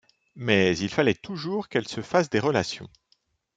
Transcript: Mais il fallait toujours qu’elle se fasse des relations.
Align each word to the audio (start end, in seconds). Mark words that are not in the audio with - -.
Mais 0.35 0.75
il 0.79 0.89
fallait 0.89 1.13
toujours 1.13 1.69
qu’elle 1.69 1.87
se 1.87 2.01
fasse 2.01 2.27
des 2.31 2.39
relations. 2.39 2.89